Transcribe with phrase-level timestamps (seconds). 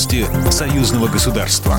[0.00, 1.78] Новости союзного государства.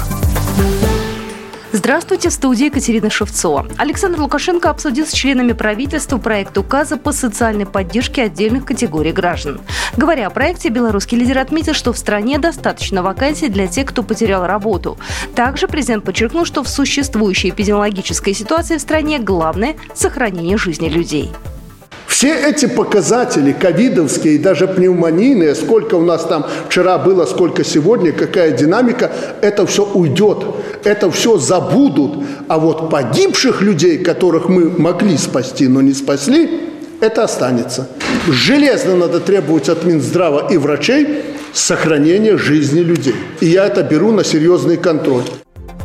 [1.71, 3.67] Здравствуйте, в студии Екатерина Шевцова.
[3.79, 9.59] Александр Лукашенко обсудил с членами правительства проект указа по социальной поддержке отдельных категорий граждан.
[9.97, 14.45] Говоря о проекте, белорусский лидер отметил, что в стране достаточно вакансий для тех, кто потерял
[14.45, 14.99] работу.
[15.33, 21.31] Также президент подчеркнул, что в существующей эпидемиологической ситуации в стране главное– сохранение жизни людей.
[22.11, 28.11] Все эти показатели, ковидовские и даже пневмонийные, сколько у нас там вчера было, сколько сегодня,
[28.11, 29.09] какая динамика,
[29.41, 30.39] это все уйдет,
[30.83, 32.21] это все забудут.
[32.49, 36.59] А вот погибших людей, которых мы могли спасти, но не спасли,
[36.99, 37.87] это останется.
[38.27, 41.23] Железно надо требовать от Минздрава и врачей
[41.53, 43.15] сохранения жизни людей.
[43.39, 45.23] И я это беру на серьезный контроль.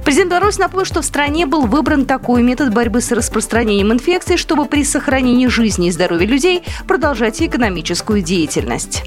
[0.07, 4.67] Президент Беларуси напомнил, что в стране был выбран такой метод борьбы с распространением инфекции, чтобы
[4.67, 9.03] при сохранении жизни и здоровья людей продолжать экономическую деятельность.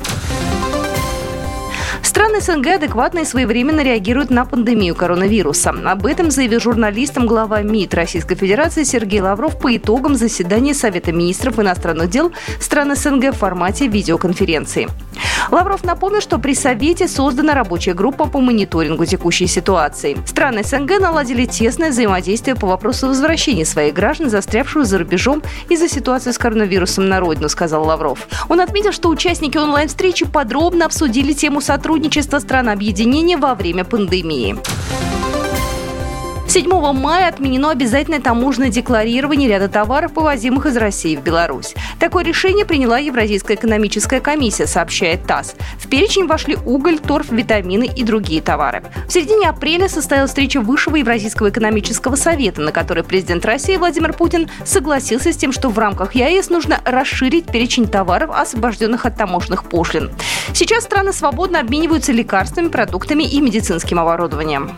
[2.03, 5.69] Страны СНГ адекватно и своевременно реагируют на пандемию коронавируса.
[5.69, 11.59] Об этом заявил журналистам глава МИД Российской Федерации Сергей Лавров по итогам заседания Совета министров
[11.59, 14.89] иностранных дел стран СНГ в формате видеоконференции.
[15.51, 20.17] Лавров напомнил, что при Совете создана рабочая группа по мониторингу текущей ситуации.
[20.25, 26.31] Страны СНГ наладили тесное взаимодействие по вопросу возвращения своих граждан, застрявших за рубежом из-за ситуации
[26.31, 28.27] с коронавирусом на родину, сказал Лавров.
[28.47, 34.57] Он отметил, что участники онлайн-встречи подробно обсудили тему сотрудничества стран объединения во время пандемии.
[36.49, 41.75] 7 мая отменено обязательное таможенное декларирование ряда товаров, вывозимых из России в Беларусь.
[41.99, 45.53] Такое решение приняла Евразийская экономическая комиссия, сообщает ТАСС.
[45.77, 48.81] В перечень вошли уголь, торф, витамины и другие товары.
[49.07, 54.49] В середине апреля состоялась встреча Высшего Евразийского экономического совета, на которой президент России Владимир Путин
[54.65, 60.09] согласился с тем, что в рамках ЕАЭС нужно расширить перечень товаров, освобожденных от таможенных пошлин.
[60.53, 64.71] Сейчас страны свободно обмениваются лекарствами, продуктами и медицинским оборудованием.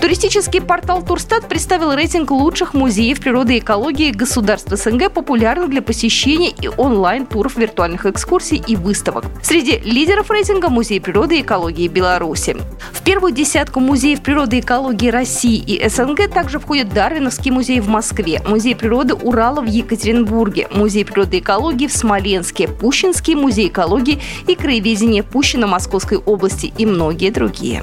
[0.00, 6.50] Туристический портал Турстат представил рейтинг лучших музеев природы и экологии государств СНГ, популярных для посещения
[6.50, 9.24] и онлайн-туров виртуальных экскурсий и выставок.
[9.42, 12.56] Среди лидеров рейтинга Музей природы и экологии Беларуси.
[12.92, 17.88] В первую десятку музеев природы и экологии России и СНГ также входят Дарвиновский музей в
[17.88, 24.20] Москве, Музей природы Урала в Екатеринбурге, Музей природы и экологии в Смоленске, Пущинский музей экологии
[24.46, 27.82] и краеведения Пущина Московской области и многие другие.